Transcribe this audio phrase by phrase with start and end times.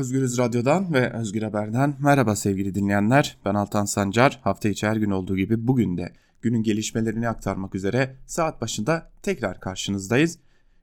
[0.00, 3.38] Özgürüz Radyo'dan ve Özgür Haber'den merhaba sevgili dinleyenler.
[3.44, 4.40] Ben Altan Sancar.
[4.42, 9.60] Hafta içi her gün olduğu gibi bugün de günün gelişmelerini aktarmak üzere saat başında tekrar
[9.60, 10.38] karşınızdayız.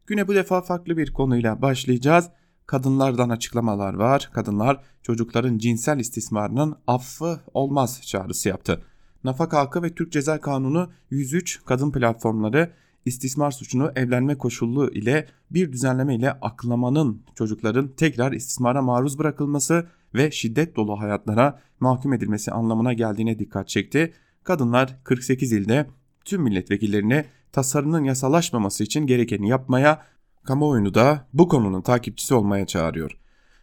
[0.07, 2.29] Güne bu defa farklı bir konuyla başlayacağız.
[2.65, 4.29] Kadınlardan açıklamalar var.
[4.33, 8.81] Kadınlar çocukların cinsel istismarının affı olmaz çağrısı yaptı.
[9.23, 12.71] Nafaka Hakkı ve Türk Ceza Kanunu 103 kadın platformları
[13.07, 20.31] istismar suçunu evlenme koşullu ile bir düzenleme ile aklamanın çocukların tekrar istismara maruz bırakılması ve
[20.31, 24.13] şiddet dolu hayatlara mahkum edilmesi anlamına geldiğine dikkat çekti.
[24.43, 25.87] Kadınlar 48 ilde
[26.25, 30.01] tüm milletvekillerine tasarının yasalaşmaması için gerekeni yapmaya,
[30.43, 33.17] kamuoyunu da bu konunun takipçisi olmaya çağırıyor.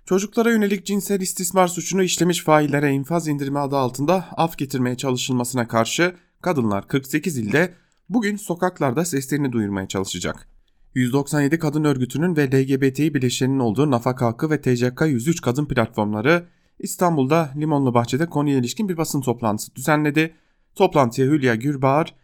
[0.04, 6.14] Çocuklara yönelik cinsel istismar suçunu işlemiş faillere infaz indirimi adı altında af getirmeye çalışılmasına karşı
[6.42, 7.74] kadınlar 48 ilde
[8.08, 10.48] bugün sokaklarda seslerini duyurmaya çalışacak.
[10.94, 16.46] 197 kadın örgütünün ve LGBTİ bileşeninin olduğu Nafaka Hakkı ve TCK 103 kadın platformları
[16.78, 20.34] İstanbul'da Limonlu Bahçe'de konuya ilişkin bir basın toplantısı düzenledi.
[20.74, 22.14] Toplantıya Hülya Gürbağar,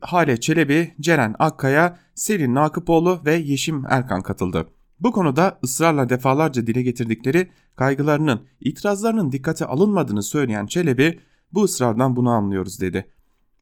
[0.00, 4.68] Hale Çelebi, Ceren Akkaya, Selin Nakıpoğlu ve Yeşim Erkan katıldı.
[5.00, 11.20] Bu konuda ısrarla defalarca dile getirdikleri kaygılarının, itirazlarının dikkate alınmadığını söyleyen Çelebi,
[11.52, 13.06] bu ısrardan bunu anlıyoruz dedi.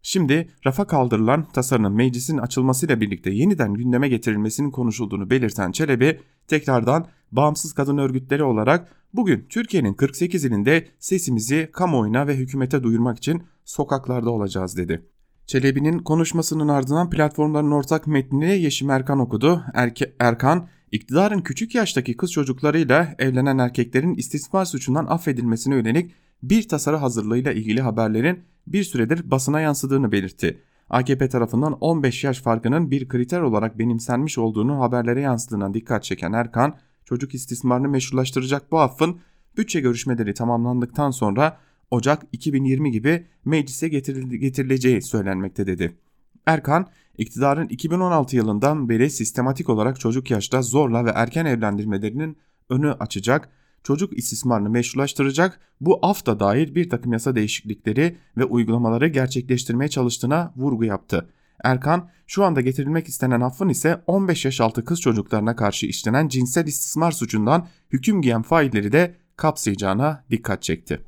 [0.03, 7.73] Şimdi rafa kaldırılan tasarının meclisin açılmasıyla birlikte yeniden gündeme getirilmesinin konuşulduğunu belirten Çelebi tekrardan bağımsız
[7.73, 14.77] kadın örgütleri olarak bugün Türkiye'nin 48 ilinde sesimizi kamuoyuna ve hükümete duyurmak için sokaklarda olacağız
[14.77, 15.07] dedi.
[15.47, 19.63] Çelebi'nin konuşmasının ardından platformların ortak metnini Yeşim Erkan okudu.
[19.75, 26.97] Erke, Erkan, iktidarın küçük yaştaki kız çocuklarıyla evlenen erkeklerin istismar suçundan affedilmesine yönelik bir tasarı
[26.97, 30.63] hazırlığıyla ilgili haberlerin bir süredir basına yansıdığını belirtti.
[30.91, 36.77] AKP tarafından 15 yaş farkının bir kriter olarak benimsenmiş olduğunu haberlere yansıdığına dikkat çeken Erkan,
[37.05, 39.21] çocuk istismarını meşrulaştıracak bu affın
[39.57, 41.59] bütçe görüşmeleri tamamlandıktan sonra
[41.91, 45.97] Ocak 2020 gibi meclise getirileceği söylenmekte dedi.
[46.47, 46.87] Erkan,
[47.19, 52.37] iktidarın 2016 yılından beri sistematik olarak çocuk yaşta zorla ve erken evlendirmelerinin
[52.69, 53.49] önü açacak
[53.83, 60.85] çocuk istismarını meşrulaştıracak bu afta dair bir takım yasa değişiklikleri ve uygulamaları gerçekleştirmeye çalıştığına vurgu
[60.85, 61.29] yaptı.
[61.65, 66.67] Erkan şu anda getirilmek istenen affın ise 15 yaş altı kız çocuklarına karşı işlenen cinsel
[66.67, 71.05] istismar suçundan hüküm giyen failleri de kapsayacağına dikkat çekti.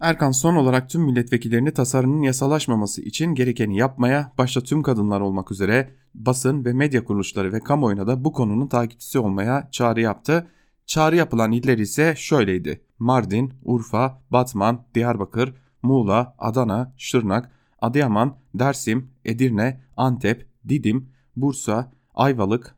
[0.00, 5.90] Erkan son olarak tüm milletvekillerini tasarının yasalaşmaması için gerekeni yapmaya, başta tüm kadınlar olmak üzere
[6.14, 10.46] basın ve medya kuruluşları ve kamuoyuna da bu konunun takipçisi olmaya çağrı yaptı.
[10.86, 12.82] Çağrı yapılan iller ise şöyleydi.
[12.98, 22.76] Mardin, Urfa, Batman, Diyarbakır, Muğla, Adana, Şırnak, Adıyaman, Dersim, Edirne, Antep, Didim, Bursa, Ayvalık,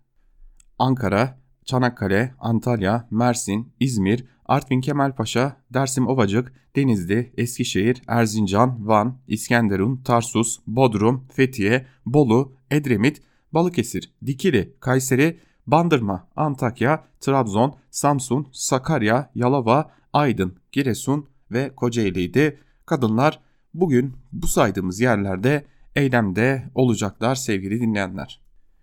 [0.78, 10.58] Ankara, Çanakkale, Antalya, Mersin, İzmir, Artvin Kemalpaşa, Dersim Ovacık, Denizli, Eskişehir, Erzincan, Van, İskenderun, Tarsus,
[10.66, 21.26] Bodrum, Fethiye, Bolu, Edremit, Balıkesir, Dikili, Kayseri, Bandırma, Antakya, Trabzon, Samsun, Sakarya, Yalova, Aydın, Giresun
[21.50, 22.60] ve Kocaeli'ydi.
[22.86, 23.40] Kadınlar
[23.74, 25.64] bugün bu saydığımız yerlerde
[25.96, 28.40] eylemde olacaklar sevgili dinleyenler.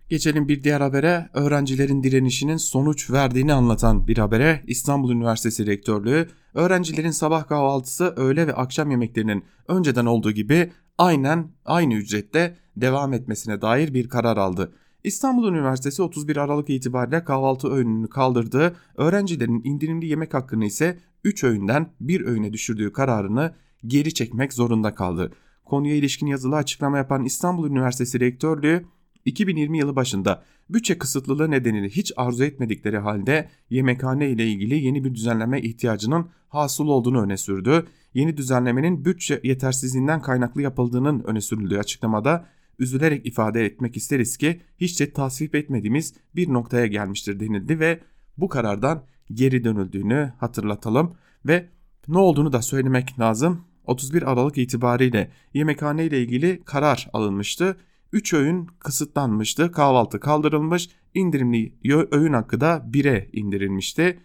[0.10, 1.30] Geçelim bir diğer habere.
[1.34, 4.64] Öğrencilerin direnişinin sonuç verdiğini anlatan bir habere.
[4.68, 11.94] İstanbul Üniversitesi Rektörlüğü öğrencilerin sabah kahvaltısı, öğle ve akşam yemeklerinin önceden olduğu gibi aynen aynı
[11.94, 14.72] ücrette devam etmesine dair bir karar aldı.
[15.06, 21.90] İstanbul Üniversitesi 31 Aralık itibariyle kahvaltı öğününü kaldırdığı, öğrencilerin indirimli yemek hakkını ise 3 öğünden
[22.00, 23.54] 1 öğüne düşürdüğü kararını
[23.88, 25.32] geri çekmek zorunda kaldı.
[25.66, 28.86] Konuya ilişkin yazılı açıklama yapan İstanbul Üniversitesi Rektörlüğü
[29.26, 35.16] 2020 yılı başında bütçe kısıtlılığı nedeniyle hiç arzu etmedikleri halde yemekhane ile ilgili yeni bir
[35.16, 37.86] düzenleme ihtiyacının hasıl olduğunu öne sürdü.
[38.14, 42.46] Yeni düzenlemenin bütçe yetersizliğinden kaynaklı yapıldığının öne sürüldüğü açıklamada
[42.80, 48.00] üzülerek ifade etmek isteriz ki hiç de tasvip etmediğimiz bir noktaya gelmiştir denildi ve
[48.38, 49.04] bu karardan
[49.34, 51.16] geri dönüldüğünü hatırlatalım
[51.46, 51.70] ve
[52.08, 53.62] ne olduğunu da söylemek lazım.
[53.86, 57.78] 31 Aralık itibariyle yemekhane ile ilgili karar alınmıştı.
[58.14, 59.72] 3 öğün kısıtlanmıştı.
[59.72, 60.90] Kahvaltı kaldırılmış.
[61.14, 61.74] indirimli
[62.12, 64.20] öğün hakkı da 1'e indirilmişti.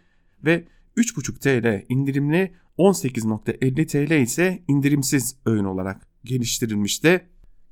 [0.44, 0.64] Ve
[0.96, 7.26] 3,5 TL indirimli 18.50 TL ise indirimsiz öğün olarak geliştirilmişti.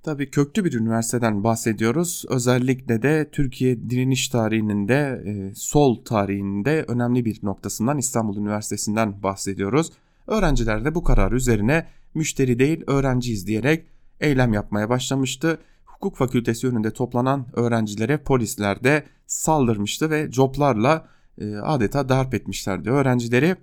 [0.09, 2.25] Tabii köklü bir üniversiteden bahsediyoruz.
[2.29, 9.93] Özellikle de Türkiye direniş tarihinin de e, sol tarihinde önemli bir noktasından İstanbul Üniversitesi'nden bahsediyoruz.
[10.27, 13.87] Öğrenciler de bu karar üzerine müşteri değil öğrenciyiz diyerek
[14.21, 15.59] eylem yapmaya başlamıştı.
[15.85, 21.09] Hukuk fakültesi önünde toplanan öğrencilere polisler de saldırmıştı ve coplarla
[21.39, 23.57] e, adeta darp etmişlerdi öğrencileri.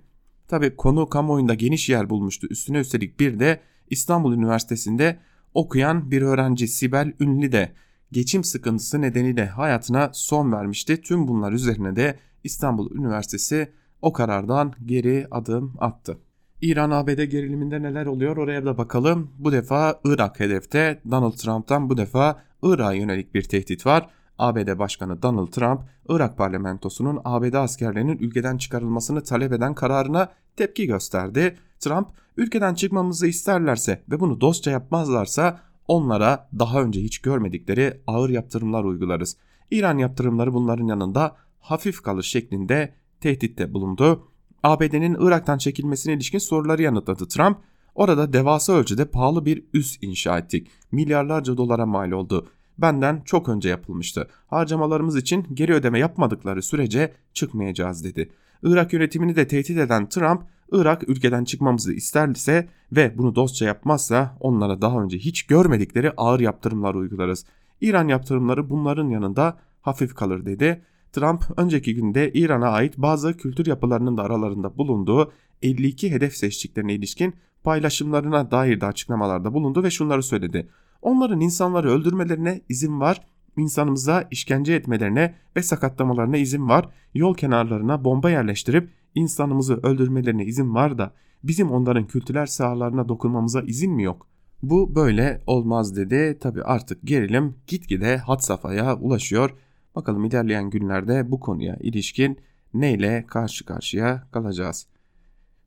[0.48, 2.46] Tabi konu kamuoyunda geniş yer bulmuştu.
[2.50, 3.60] Üstüne üstelik bir de
[3.90, 5.18] İstanbul Üniversitesi'nde
[5.56, 7.72] okuyan bir öğrenci Sibel Ünlü de
[8.12, 11.00] geçim sıkıntısı nedeniyle hayatına son vermişti.
[11.02, 13.72] Tüm bunlar üzerine de İstanbul Üniversitesi
[14.02, 16.18] o karardan geri adım attı.
[16.60, 19.30] İran-ABD geriliminde neler oluyor oraya da bakalım.
[19.38, 24.10] Bu defa Irak hedefte Donald Trump'tan bu defa Irak'a yönelik bir tehdit var.
[24.38, 31.56] ABD Başkanı Donald Trump, Irak parlamentosunun ABD askerlerinin ülkeden çıkarılmasını talep eden kararına tepki gösterdi.
[31.80, 38.84] Trump, ülkeden çıkmamızı isterlerse ve bunu dostça yapmazlarsa onlara daha önce hiç görmedikleri ağır yaptırımlar
[38.84, 39.36] uygularız.
[39.70, 44.28] İran yaptırımları bunların yanında hafif kalır şeklinde tehditte bulundu.
[44.62, 47.58] ABD'nin Irak'tan çekilmesine ilişkin soruları yanıtladı Trump.
[47.94, 50.68] Orada devasa ölçüde pahalı bir üs inşa ettik.
[50.92, 52.48] Milyarlarca dolara mal oldu.
[52.78, 54.28] Benden çok önce yapılmıştı.
[54.46, 58.30] Harcamalarımız için geri ödeme yapmadıkları sürece çıkmayacağız dedi.
[58.62, 60.42] Irak yönetimini de tehdit eden Trump,
[60.72, 66.94] Irak ülkeden çıkmamızı isterse ve bunu dostça yapmazsa onlara daha önce hiç görmedikleri ağır yaptırımlar
[66.94, 67.44] uygularız.
[67.80, 70.82] İran yaptırımları bunların yanında hafif kalır dedi.
[71.12, 75.32] Trump önceki günde İran'a ait bazı kültür yapılarının da aralarında bulunduğu
[75.62, 77.34] 52 hedef seçtiklerine ilişkin
[77.64, 80.68] paylaşımlarına dair de açıklamalarda bulundu ve şunları söyledi.
[81.02, 83.20] Onların insanları öldürmelerine izin var,
[83.56, 90.98] insanımıza işkence etmelerine ve sakatlamalarına izin var, yol kenarlarına bomba yerleştirip insanımızı öldürmelerine izin var
[90.98, 91.12] da
[91.44, 94.26] bizim onların kültürel sahalarına dokunmamıza izin mi yok?
[94.62, 96.38] Bu böyle olmaz dedi.
[96.40, 99.50] Tabi artık gerilim gitgide hat safhaya ulaşıyor.
[99.96, 102.38] Bakalım ilerleyen günlerde bu konuya ilişkin
[102.74, 104.86] neyle karşı karşıya kalacağız.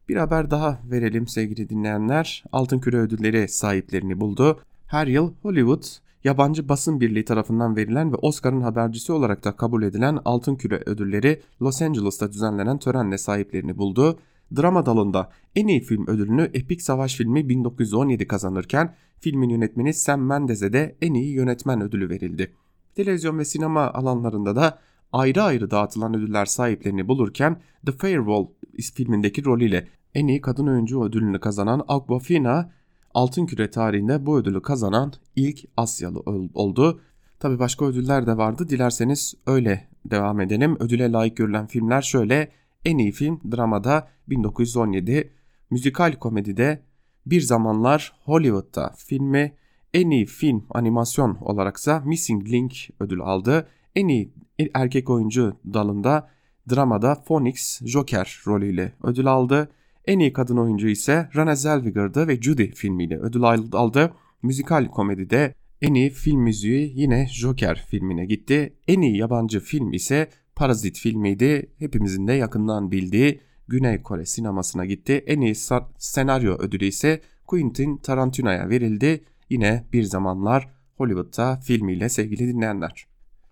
[0.09, 2.43] Bir haber daha verelim sevgili dinleyenler.
[2.51, 4.59] Altın Küre ödülleri sahiplerini buldu.
[4.87, 5.83] Her yıl Hollywood
[6.23, 11.41] yabancı basın birliği tarafından verilen ve Oscar'ın habercisi olarak da kabul edilen Altın Küre ödülleri
[11.61, 14.19] Los Angeles'ta düzenlenen törenle sahiplerini buldu.
[14.57, 20.73] Drama dalında en iyi film ödülünü epik savaş filmi 1917 kazanırken filmin yönetmeni Sam Mendes'e
[20.73, 22.53] de en iyi yönetmen ödülü verildi.
[22.95, 24.79] Televizyon ve sinema alanlarında da
[25.11, 28.47] ayrı ayrı dağıtılan ödüller sahiplerini bulurken The Firewall
[28.95, 32.71] filmindeki rolüyle en iyi kadın oyuncu ödülünü kazanan Awkwafina
[33.13, 36.19] Altın Küre tarihinde bu ödülü kazanan ilk Asyalı
[36.53, 37.01] oldu.
[37.39, 38.69] Tabi başka ödüller de vardı.
[38.69, 40.77] Dilerseniz öyle devam edelim.
[40.79, 42.51] Ödüle layık görülen filmler şöyle.
[42.85, 45.33] En iyi film dramada 1917,
[45.69, 46.83] müzikal komedide
[47.25, 49.55] Bir Zamanlar Hollywood'da filmi,
[49.93, 53.67] en iyi film animasyon olaraksa Missing Link ödül aldı.
[53.95, 54.33] En iyi
[54.73, 56.29] erkek oyuncu dalında
[56.69, 59.69] dramada Phoenix Joker rolüyle ödül aldı.
[60.09, 64.13] En iyi kadın oyuncu ise Renée Zellweger'dı ve Judy filmiyle ödül aldı.
[64.43, 68.73] Müzikal komedide en iyi film müziği yine Joker filmine gitti.
[68.87, 71.71] En iyi yabancı film ise Parazit filmiydi.
[71.79, 75.23] Hepimizin de yakından bildiği Güney Kore sinemasına gitti.
[75.27, 75.55] En iyi
[75.97, 79.23] senaryo ödülü ise Quentin Tarantino'ya verildi.
[79.49, 83.08] Yine bir zamanlar Hollywood'da filmiyle sevgili dinleyenler.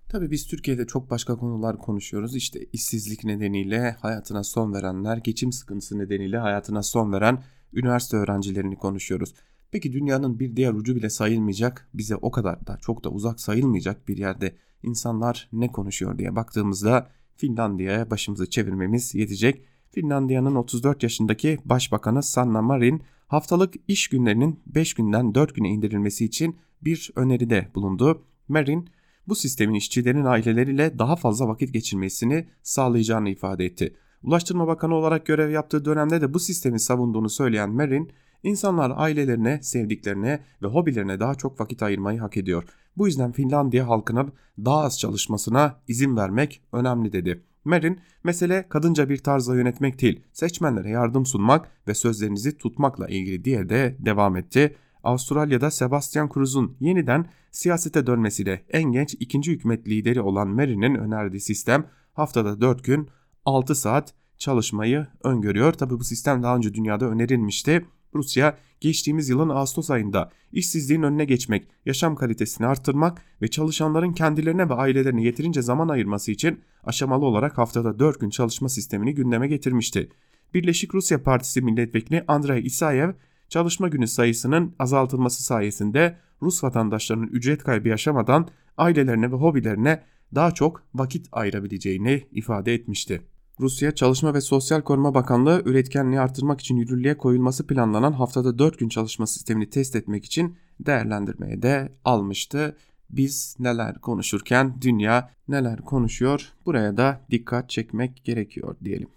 [0.10, 2.36] Tabii biz Türkiye'de çok başka konular konuşuyoruz.
[2.36, 7.44] İşte işsizlik nedeniyle hayatına son verenler, geçim sıkıntısı nedeniyle hayatına son veren
[7.74, 9.34] üniversite öğrencilerini konuşuyoruz.
[9.72, 14.08] Peki dünyanın bir diğer ucu bile sayılmayacak, bize o kadar da çok da uzak sayılmayacak
[14.08, 19.64] bir yerde insanlar ne konuşuyor diye baktığımızda Finlandiya'ya başımızı çevirmemiz yetecek.
[19.92, 26.58] Finlandiya'nın 34 yaşındaki Başbakanı Sanna Marin haftalık iş günlerinin 5 günden 4 güne indirilmesi için
[26.82, 28.24] bir öneride bulundu.
[28.48, 28.90] Marin
[29.28, 33.96] bu sistemin işçilerin aileleriyle daha fazla vakit geçirmesini sağlayacağını ifade etti.
[34.24, 38.12] Ulaştırma Bakanı olarak görev yaptığı dönemde de bu sistemi savunduğunu söyleyen Marin,
[38.44, 42.64] insanlar ailelerine, sevdiklerine ve hobilerine daha çok vakit ayırmayı hak ediyor.
[42.98, 44.26] Bu yüzden Finlandiya halkına
[44.66, 47.44] daha az çalışmasına izin vermek önemli dedi.
[47.66, 53.70] Marin, mesele kadınca bir tarzla yönetmek değil, seçmenlere yardım sunmak ve sözlerinizi tutmakla ilgili diye
[53.70, 54.76] de devam etti.
[55.08, 61.86] Avustralya'da Sebastian Kuruz'un yeniden siyasete dönmesiyle en genç ikinci hükümet lideri olan Mary'nin önerdiği sistem
[62.14, 63.10] haftada 4 gün
[63.46, 65.74] 6 saat çalışmayı öngörüyor.
[65.74, 67.86] Tabi bu sistem daha önce dünyada önerilmişti.
[68.14, 74.74] Rusya geçtiğimiz yılın Ağustos ayında işsizliğin önüne geçmek, yaşam kalitesini artırmak ve çalışanların kendilerine ve
[74.74, 80.10] ailelerine yeterince zaman ayırması için aşamalı olarak haftada 4 gün çalışma sistemini gündeme getirmişti.
[80.54, 83.14] Birleşik Rusya Partisi milletvekili Andrei Isayev
[83.50, 90.04] çalışma günü sayısının azaltılması sayesinde Rus vatandaşlarının ücret kaybı yaşamadan ailelerine ve hobilerine
[90.36, 93.22] daha çok vakit ayırabileceğini ifade etmişti.
[93.60, 98.90] Rusya Çalışma ve Sosyal Koruma Bakanlığı üretkenliği artırmak için yürürlüğe koyulması planlanan haftada 4 gün
[98.90, 102.78] çalışma sistemini test etmek için değerlendirmeye de almıştı.
[103.10, 109.10] Biz neler konuşurken dünya neler konuşuyor buraya da dikkat çekmek gerekiyor diyelim.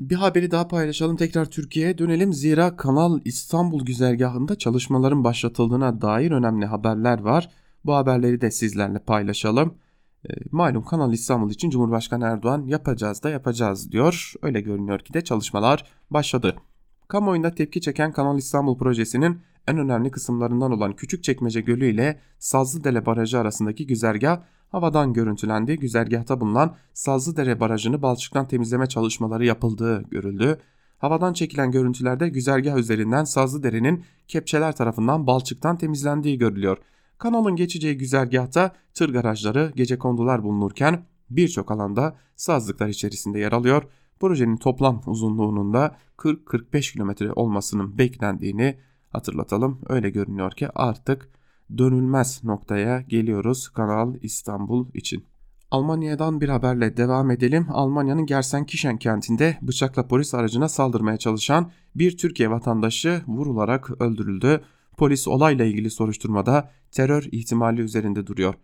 [0.00, 1.16] Bir haberi daha paylaşalım.
[1.16, 2.32] Tekrar Türkiye'ye dönelim.
[2.32, 7.50] Zira Kanal İstanbul güzergahında çalışmaların başlatıldığına dair önemli haberler var.
[7.84, 9.74] Bu haberleri de sizlerle paylaşalım.
[10.30, 14.32] E, malum Kanal İstanbul için Cumhurbaşkanı Erdoğan yapacağız da yapacağız diyor.
[14.42, 16.56] Öyle görünüyor ki de çalışmalar başladı.
[17.08, 23.38] Kamuoyunda tepki çeken Kanal İstanbul projesinin en önemli kısımlarından olan Küçükçekmece Gölü ile Sazlıdere Barajı
[23.38, 25.76] arasındaki güzergah havadan görüntülendi.
[25.76, 30.58] Güzergahta bulunan Sazlıdere Barajı'nı balçıktan temizleme çalışmaları yapıldığı görüldü.
[30.98, 36.78] Havadan çekilen görüntülerde güzergah üzerinden Sazlıdere'nin kepçeler tarafından balçıktan temizlendiği görülüyor.
[37.18, 43.82] Kanalın geçeceği güzergahta tır garajları, gece kondular bulunurken birçok alanda sazlıklar içerisinde yer alıyor.
[44.20, 48.76] Projenin toplam uzunluğunun da 40-45 kilometre olmasının beklendiğini
[49.10, 49.80] hatırlatalım.
[49.88, 51.28] Öyle görünüyor ki artık
[51.78, 55.24] dönülmez noktaya geliyoruz Kanal İstanbul için.
[55.70, 57.66] Almanya'dan bir haberle devam edelim.
[57.70, 64.60] Almanya'nın Gersenkirchen kentinde bıçakla polis aracına saldırmaya çalışan bir Türkiye vatandaşı vurularak öldürüldü.
[64.96, 68.54] Polis olayla ilgili soruşturmada terör ihtimali üzerinde duruyor.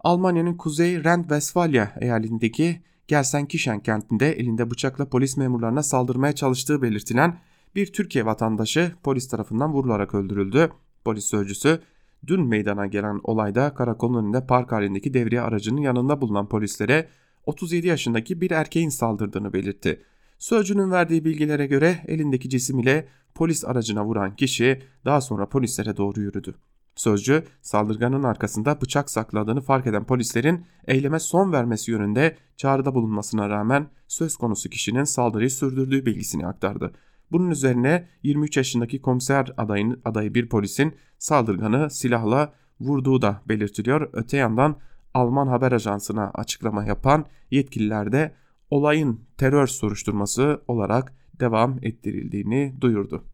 [0.00, 7.38] Almanya'nın Kuzey Rhine-Westfalia eyaletindeki Gelsenkirchen kentinde elinde bıçakla polis memurlarına saldırmaya çalıştığı belirtilen
[7.76, 10.70] bir Türkiye vatandaşı polis tarafından vurularak öldürüldü.
[11.04, 11.80] Polis sözcüsü
[12.26, 17.08] dün meydana gelen olayda karakolun önünde park halindeki devriye aracının yanında bulunan polislere
[17.46, 20.02] 37 yaşındaki bir erkeğin saldırdığını belirtti.
[20.38, 26.20] Sözcünün verdiği bilgilere göre elindeki cisim ile polis aracına vuran kişi daha sonra polislere doğru
[26.20, 26.54] yürüdü.
[26.96, 33.86] Sözcü saldırganın arkasında bıçak sakladığını fark eden polislerin eyleme son vermesi yönünde çağrıda bulunmasına rağmen
[34.08, 36.92] söz konusu kişinin saldırıyı sürdürdüğü bilgisini aktardı.
[37.32, 44.10] Bunun üzerine 23 yaşındaki komiser adayın, adayı bir polisin saldırganı silahla vurduğu da belirtiliyor.
[44.12, 44.76] Öte yandan
[45.14, 48.34] Alman haber ajansına açıklama yapan yetkililer de
[48.70, 53.24] olayın terör soruşturması olarak devam ettirildiğini duyurdu.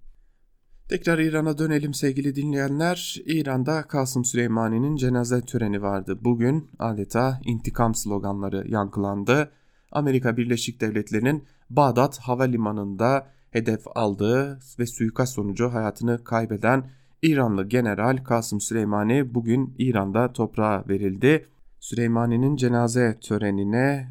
[0.89, 3.17] Tekrar İran'a dönelim sevgili dinleyenler.
[3.27, 6.19] İran'da Kasım Süleymani'nin cenaze töreni vardı.
[6.21, 9.51] Bugün adeta intikam sloganları yankılandı.
[9.93, 16.91] Amerika Birleşik Devletleri'nin Bağdat Havalimanı'nda hedef aldığı ve suikast sonucu hayatını kaybeden
[17.23, 21.47] İranlı General Kasım Süleymani bugün İran'da toprağa verildi.
[21.81, 24.09] Süleymani'nin cenaze törenine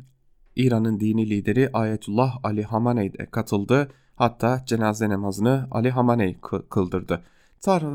[0.55, 3.91] İran'ın dini lideri Ayetullah Ali Hamaney de katıldı.
[4.15, 6.38] Hatta cenaze namazını Ali Hamaney
[6.69, 7.22] kıldırdı.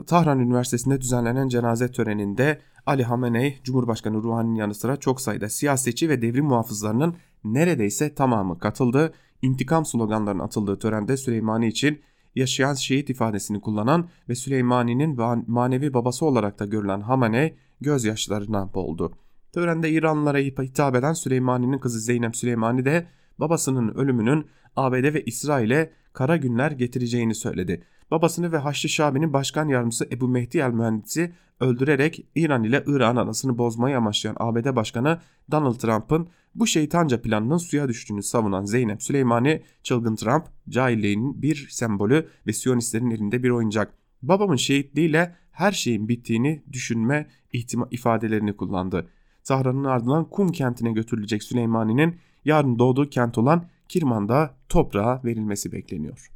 [0.07, 6.23] Tahran Üniversitesi'nde düzenlenen cenaze töreninde Ali Hameney, Cumhurbaşkanı Ruhani'nin yanı sıra çok sayıda siyasetçi ve
[6.23, 9.13] devrim muhafızlarının neredeyse tamamı katıldı.
[9.45, 12.01] İntikam sloganlarının atıldığı törende Süleymani için
[12.35, 19.13] yaşayan şehit ifadesini kullanan ve Süleymani'nin manevi babası olarak da görülen Hamaney gözyaşlarına boğuldu.
[19.53, 23.07] Törende İranlılara hitap eden Süleymani'nin kızı Zeynep Süleymani de
[23.39, 24.47] babasının ölümünün
[24.77, 27.83] ABD ve İsrail'e kara günler getireceğini söyledi.
[28.11, 33.59] Babasını ve Haçlı Şabi'nin başkan yardımcısı Ebu Mehdi el Mühendis'i öldürerek İran ile Irak'ın arasını
[33.59, 35.21] bozmayı amaçlayan ABD Başkanı
[35.51, 42.29] Donald Trump'ın bu şeytanca planının suya düştüğünü savunan Zeynep Süleymani, çılgın Trump, cahilliğin bir sembolü
[42.47, 43.95] ve Siyonistlerin elinde bir oyuncak.
[44.23, 49.09] Babamın şehitliğiyle her şeyin bittiğini düşünme ihtima ifadelerini kullandı.
[49.45, 56.34] Tahran'ın ardından Kum kentine götürülecek Süleymani'nin yarın doğduğu kent olan Kirman'da toprağa verilmesi bekleniyor.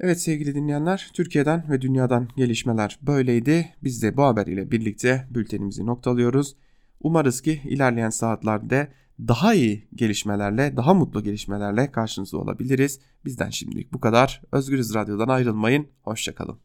[0.00, 3.74] Evet sevgili dinleyenler, Türkiye'den ve dünyadan gelişmeler böyleydi.
[3.82, 6.56] Biz de bu haber ile birlikte bültenimizi noktalıyoruz.
[7.00, 8.88] Umarız ki ilerleyen saatlerde
[9.20, 13.00] daha iyi gelişmelerle, daha mutlu gelişmelerle karşınızda olabiliriz.
[13.24, 14.42] Bizden şimdilik bu kadar.
[14.52, 15.86] Özgürüz Radyo'dan ayrılmayın.
[16.02, 16.58] Hoşçakalın.